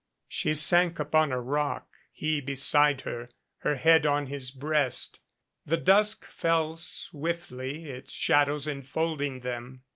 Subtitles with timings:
[0.27, 5.19] She sank upon a rock, he beside her, her head on his breast.
[5.63, 9.83] The dusk fell swiftly, its shadows enfolding them.